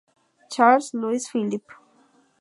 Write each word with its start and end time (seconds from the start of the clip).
Charles-Louis 0.51 1.27
Philippe 1.29 1.73